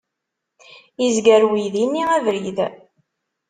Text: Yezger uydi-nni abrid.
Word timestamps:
Yezger 1.01 1.43
uydi-nni 1.51 2.03
abrid. 2.17 2.59